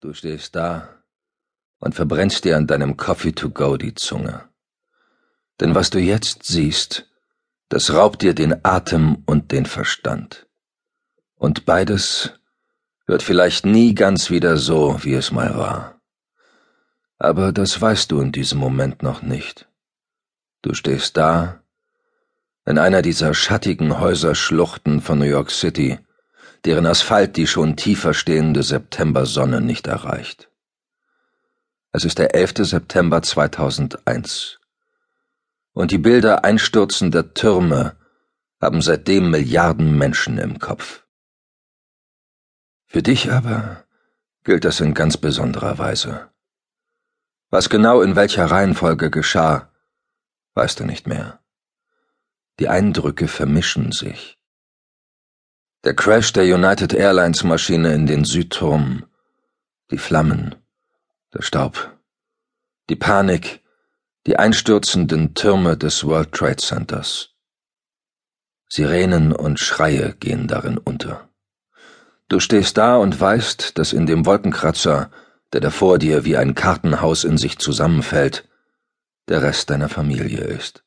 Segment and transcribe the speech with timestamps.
[0.00, 1.02] Du stehst da
[1.80, 4.48] und verbrennst dir an deinem Coffee to go die Zunge.
[5.60, 7.10] Denn was du jetzt siehst,
[7.68, 10.46] das raubt dir den Atem und den Verstand.
[11.34, 12.32] Und beides
[13.06, 16.00] wird vielleicht nie ganz wieder so, wie es mal war.
[17.18, 19.68] Aber das weißt du in diesem Moment noch nicht.
[20.62, 21.60] Du stehst da,
[22.64, 25.98] in einer dieser schattigen Häuserschluchten von New York City,
[26.64, 30.50] deren Asphalt die schon tiefer stehende Septembersonne nicht erreicht.
[31.92, 32.54] Es ist der 11.
[32.58, 34.58] September 2001.
[35.72, 37.96] Und die Bilder einstürzender Türme
[38.60, 41.04] haben seitdem Milliarden Menschen im Kopf.
[42.86, 43.84] Für dich aber
[44.44, 46.30] gilt das in ganz besonderer Weise.
[47.50, 49.70] Was genau in welcher Reihenfolge geschah,
[50.54, 51.40] weißt du nicht mehr.
[52.58, 54.37] Die Eindrücke vermischen sich.
[55.84, 59.06] Der Crash der United Airlines Maschine in den Südturm,
[59.92, 60.56] die Flammen,
[61.32, 61.96] der Staub,
[62.90, 63.62] die Panik,
[64.26, 67.36] die einstürzenden Türme des World Trade Centers.
[68.68, 71.30] Sirenen und Schreie gehen darin unter.
[72.28, 75.12] Du stehst da und weißt, dass in dem Wolkenkratzer,
[75.52, 78.48] der da vor dir wie ein Kartenhaus in sich zusammenfällt,
[79.28, 80.82] der Rest deiner Familie ist.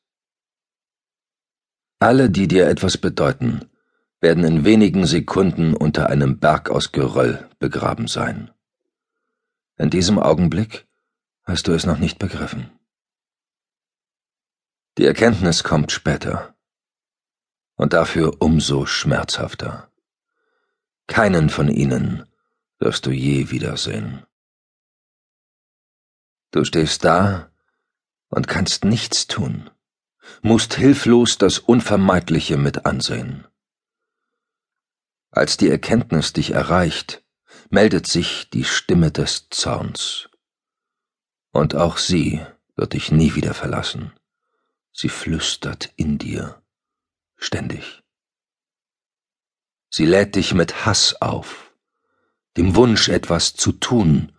[1.98, 3.71] Alle, die dir etwas bedeuten,
[4.22, 8.52] werden in wenigen Sekunden unter einem Berg aus Geröll begraben sein.
[9.76, 10.86] In diesem Augenblick
[11.42, 12.70] hast du es noch nicht begriffen.
[14.96, 16.54] Die Erkenntnis kommt später
[17.74, 19.90] und dafür umso schmerzhafter.
[21.08, 22.24] Keinen von ihnen
[22.78, 24.24] wirst du je wiedersehen.
[26.52, 27.50] Du stehst da
[28.28, 29.68] und kannst nichts tun,
[30.42, 33.48] musst hilflos das Unvermeidliche mit ansehen.
[35.34, 37.24] Als die Erkenntnis dich erreicht,
[37.70, 40.28] meldet sich die Stimme des Zorns.
[41.52, 42.44] Und auch sie
[42.76, 44.12] wird dich nie wieder verlassen.
[44.92, 46.62] Sie flüstert in dir,
[47.36, 48.02] ständig.
[49.88, 51.72] Sie lädt dich mit Hass auf,
[52.58, 54.32] dem Wunsch, etwas zu tun,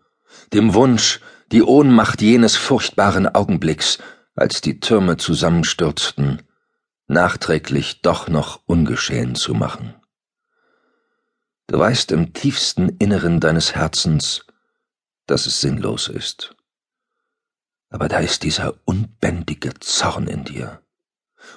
[0.54, 1.22] dem Wunsch,
[1.52, 3.98] die Ohnmacht jenes furchtbaren Augenblicks,
[4.36, 6.44] als die Türme zusammenstürzten,
[7.08, 9.96] nachträglich doch noch ungeschehen zu machen.
[11.68, 14.46] Du weißt im tiefsten Inneren deines Herzens,
[15.28, 16.56] dass es sinnlos ist.
[17.90, 20.82] Aber da ist dieser unbändige Zorn in dir.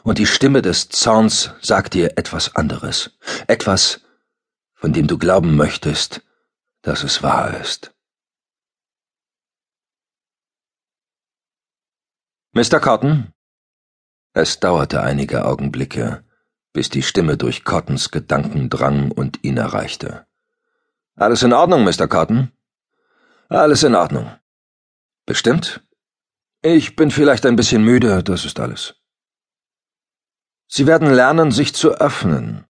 [0.03, 4.01] Und die Stimme des Zorns sagt dir etwas anderes, etwas,
[4.75, 6.23] von dem du glauben möchtest,
[6.83, 7.95] dass es wahr ist.
[12.53, 12.81] Mr.
[12.81, 13.33] Cotton?
[14.33, 16.26] Es dauerte einige Augenblicke,
[16.77, 20.27] bis die Stimme durch Cottons Gedanken drang und ihn erreichte.
[21.15, 22.07] Alles in Ordnung, Mr.
[22.07, 22.53] Cotton?
[23.49, 24.31] Alles in Ordnung.
[25.25, 25.81] Bestimmt?
[26.61, 28.95] Ich bin vielleicht ein bisschen müde, das ist alles.
[30.69, 32.67] Sie werden lernen, sich zu öffnen.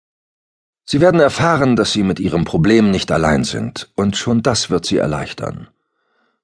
[0.84, 4.86] Sie werden erfahren, dass Sie mit Ihrem Problem nicht allein sind, und schon das wird
[4.86, 5.66] Sie erleichtern.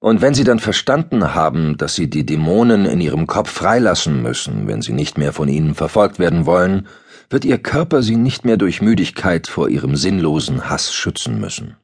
[0.00, 4.66] Und wenn Sie dann verstanden haben, dass Sie die Dämonen in Ihrem Kopf freilassen müssen,
[4.66, 6.88] wenn Sie nicht mehr von ihnen verfolgt werden wollen,
[7.32, 11.76] wird Ihr Körper Sie nicht mehr durch Müdigkeit vor Ihrem sinnlosen Hass schützen müssen.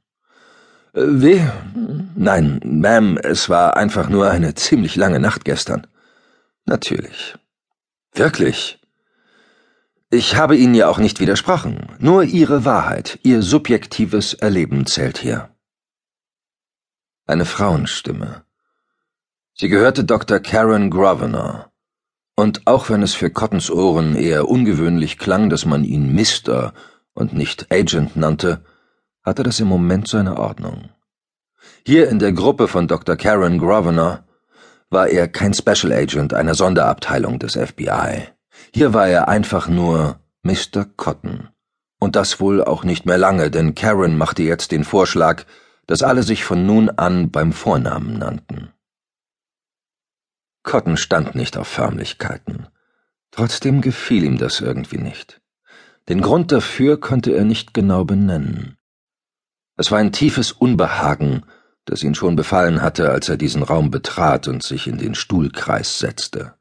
[0.92, 1.42] Äh, wie?
[2.14, 5.86] Nein, Ma'am, es war einfach nur eine ziemlich lange Nacht gestern.
[6.66, 7.34] Natürlich.
[8.12, 8.78] Wirklich.
[10.10, 11.86] Ich habe Ihnen ja auch nicht widersprochen.
[11.98, 15.50] Nur Ihre Wahrheit, Ihr subjektives Erleben zählt hier.
[17.26, 18.42] Eine Frauenstimme.
[19.54, 20.40] Sie gehörte Dr.
[20.40, 21.67] Karen Grosvenor.
[22.38, 26.72] Und auch wenn es für Cottons Ohren eher ungewöhnlich klang, dass man ihn Mister
[27.12, 28.60] und nicht Agent nannte,
[29.24, 30.90] hatte das im Moment seine Ordnung.
[31.84, 33.16] Hier in der Gruppe von Dr.
[33.16, 34.20] Karen Grosvenor
[34.88, 38.28] war er kein Special Agent einer Sonderabteilung des FBI.
[38.72, 40.84] Hier war er einfach nur Mr.
[40.96, 41.48] Cotton.
[41.98, 45.42] Und das wohl auch nicht mehr lange, denn Karen machte jetzt den Vorschlag,
[45.88, 48.70] dass alle sich von nun an beim Vornamen nannten.
[50.68, 52.66] Cotton stand nicht auf Förmlichkeiten.
[53.30, 55.40] Trotzdem gefiel ihm das irgendwie nicht.
[56.10, 58.76] Den Grund dafür konnte er nicht genau benennen.
[59.76, 61.44] Es war ein tiefes Unbehagen,
[61.86, 65.98] das ihn schon befallen hatte, als er diesen Raum betrat und sich in den Stuhlkreis
[65.98, 66.52] setzte.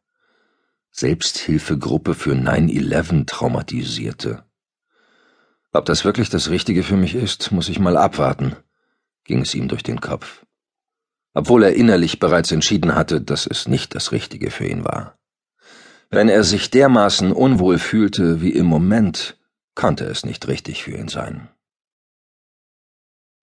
[0.91, 4.45] Selbsthilfegruppe für 9-11 traumatisierte.
[5.73, 8.55] Ob das wirklich das Richtige für mich ist, muss ich mal abwarten
[9.27, 10.45] ging es ihm durch den Kopf,
[11.37, 15.15] obwohl er innerlich bereits entschieden hatte, dass es nicht das Richtige für ihn war.
[16.09, 19.37] Wenn er sich dermaßen unwohl fühlte wie im Moment,
[19.75, 21.47] konnte es nicht richtig für ihn sein.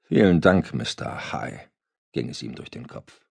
[0.09, 1.33] Vielen Dank, Mr.
[1.33, 1.69] High,
[2.11, 3.24] ging es ihm durch den Kopf.